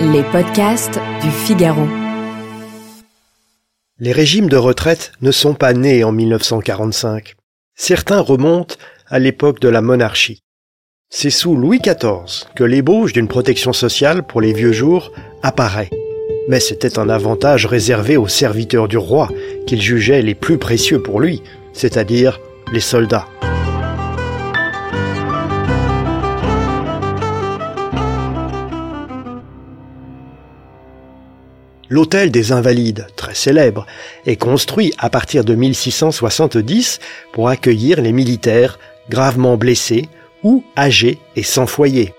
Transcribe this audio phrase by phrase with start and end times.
[0.00, 1.86] Les podcasts du Figaro.
[3.98, 7.34] Les régimes de retraite ne sont pas nés en 1945.
[7.74, 8.74] Certains remontent
[9.08, 10.42] à l'époque de la monarchie.
[11.08, 15.12] C'est sous Louis XIV que l'ébauche d'une protection sociale pour les vieux jours
[15.42, 15.90] apparaît.
[16.48, 19.30] Mais c'était un avantage réservé aux serviteurs du roi
[19.66, 22.38] qu'il jugeait les plus précieux pour lui, c'est-à-dire
[22.70, 23.28] les soldats.
[31.88, 33.86] L'hôtel des Invalides, très célèbre,
[34.26, 36.98] est construit à partir de 1670
[37.32, 38.78] pour accueillir les militaires
[39.08, 40.08] gravement blessés
[40.42, 42.12] ou âgés et sans foyer.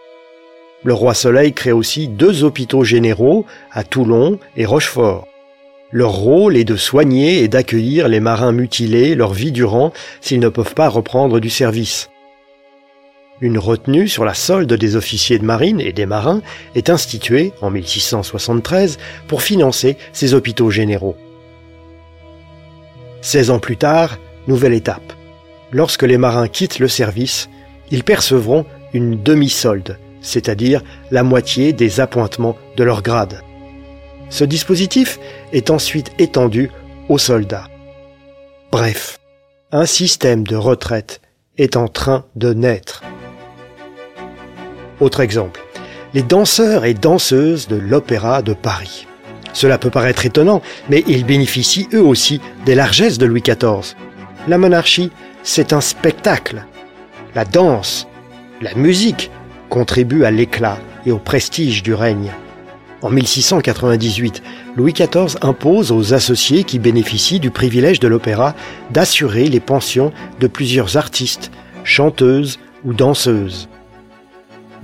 [0.84, 5.28] Le roi Soleil crée aussi deux hôpitaux généraux à Toulon et Rochefort.
[5.92, 10.50] Leur rôle est de soigner et d'accueillir les marins mutilés leur vie durant s'ils ne
[10.50, 12.10] peuvent pas reprendre du service.
[13.40, 16.42] Une retenue sur la solde des officiers de marine et des marins
[16.74, 21.16] est instituée en 1673 pour financer ces hôpitaux généraux.
[23.22, 25.14] 16 ans plus tard, nouvelle étape.
[25.72, 27.50] Lorsque les marins quittent le service,
[27.92, 30.82] ils percevront une demi-solde, c'est-à-dire
[31.12, 33.42] la moitié des appointements de leur grade.
[34.30, 35.20] Ce dispositif
[35.54, 36.72] est ensuite étendu
[37.08, 37.68] aux soldats.
[38.72, 39.20] Bref,
[39.72, 41.22] un système de retraite
[41.58, 42.97] est en train de naître.
[45.00, 45.62] Autre exemple,
[46.14, 49.06] les danseurs et danseuses de l'Opéra de Paris.
[49.54, 53.96] Cela peut paraître étonnant, mais ils bénéficient eux aussi des largesses de Louis XIV.
[54.48, 55.12] La monarchie,
[55.44, 56.64] c'est un spectacle.
[57.36, 58.08] La danse,
[58.62, 59.30] la musique
[59.70, 62.32] contribuent à l'éclat et au prestige du règne.
[63.04, 64.42] En 1698,
[64.76, 68.56] Louis XIV impose aux associés qui bénéficient du privilège de l'opéra
[68.90, 71.52] d'assurer les pensions de plusieurs artistes,
[71.84, 73.70] chanteuses ou danseuses.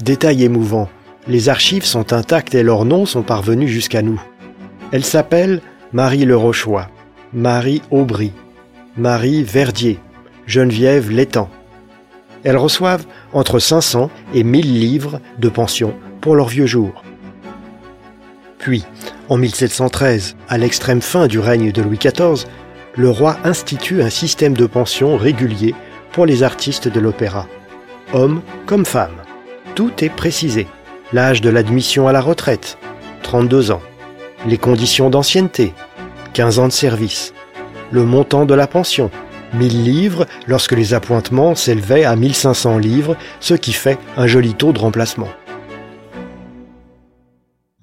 [0.03, 0.89] Détail émouvant,
[1.29, 4.21] les archives sont intactes et leurs noms sont parvenus jusqu'à nous.
[4.91, 5.61] Elles s'appellent
[5.93, 6.89] Marie Le Rochois,
[7.31, 8.33] Marie Aubry,
[8.97, 10.01] Marie Verdier,
[10.45, 11.49] Geneviève Létang.
[12.43, 17.01] Elles reçoivent entre 500 et 1000 livres de pension pour leurs vieux jours.
[18.57, 18.83] Puis,
[19.29, 22.45] en 1713, à l'extrême fin du règne de Louis XIV,
[22.97, 25.73] le roi institue un système de pension régulier
[26.11, 27.47] pour les artistes de l'opéra,
[28.11, 29.22] hommes comme femmes.
[29.75, 30.67] Tout est précisé.
[31.13, 32.77] L'âge de l'admission à la retraite,
[33.23, 33.81] 32 ans.
[34.45, 35.73] Les conditions d'ancienneté,
[36.33, 37.33] 15 ans de service.
[37.91, 39.09] Le montant de la pension,
[39.55, 44.73] 1000 livres lorsque les appointements s'élevaient à 1500 livres, ce qui fait un joli taux
[44.73, 45.29] de remplacement.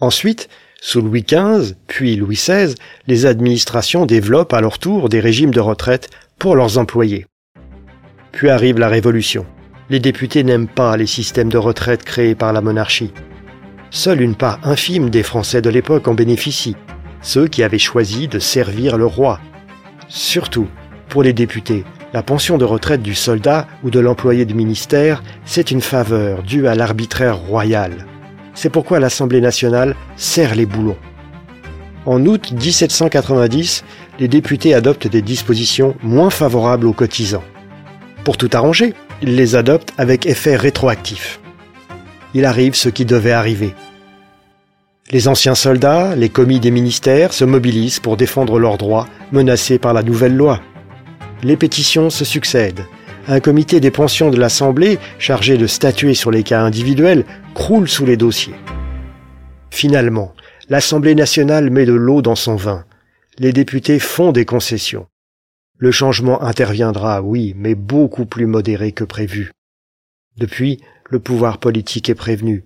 [0.01, 0.49] Ensuite,
[0.81, 2.75] sous Louis XV, puis Louis XVI,
[3.09, 6.09] les administrations développent à leur tour des régimes de retraite
[6.39, 7.27] pour leurs employés.
[8.31, 9.45] Puis arrive la Révolution.
[9.91, 13.13] Les députés n'aiment pas les systèmes de retraite créés par la monarchie.
[13.91, 16.77] Seule une part infime des Français de l'époque en bénéficie,
[17.23, 19.41] ceux qui avaient choisi de servir le roi.
[20.07, 20.69] Surtout,
[21.09, 25.73] pour les députés, la pension de retraite du soldat ou de l'employé du ministère, c'est
[25.73, 28.07] une faveur due à l'arbitraire royal.
[28.55, 30.99] C'est pourquoi l'Assemblée nationale serre les boulons.
[32.07, 33.83] En août 1790,
[34.21, 37.45] les députés adoptent des dispositions moins favorables aux cotisants.
[38.23, 41.41] Pour tout arranger, il les adopte avec effet rétroactif.
[42.35, 43.75] Il arrive ce qui devait arriver.
[45.11, 49.93] Les anciens soldats, les commis des ministères se mobilisent pour défendre leurs droits menacés par
[49.93, 50.61] la nouvelle loi.
[51.43, 52.87] Les pétitions se succèdent.
[53.29, 58.07] Un comité des pensions de l'Assemblée, chargé de statuer sur les cas individuels, croule sous
[58.07, 58.55] les dossiers.
[59.71, 60.35] Finalement,
[60.69, 62.85] l'Assemblée nationale met de l'eau dans son vin.
[63.39, 65.07] Les députés font des concessions.
[65.83, 69.51] Le changement interviendra, oui, mais beaucoup plus modéré que prévu.
[70.37, 72.65] Depuis, le pouvoir politique est prévenu.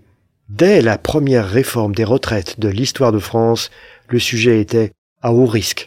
[0.48, 3.70] Dès la première réforme des retraites de l'histoire de France,
[4.08, 4.91] le sujet était
[5.22, 5.86] à haut risque.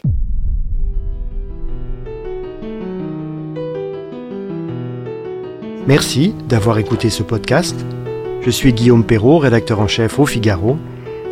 [5.86, 7.76] Merci d'avoir écouté ce podcast.
[8.40, 10.78] Je suis Guillaume Perrault, rédacteur en chef au Figaro.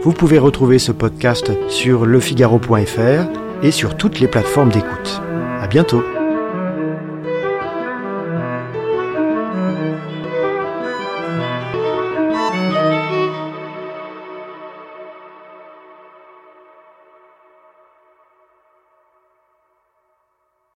[0.02, 5.22] Vous pouvez retrouver ce podcast sur lefigaro.fr et sur toutes les plateformes d'écoute.
[5.66, 6.15] À bientôt.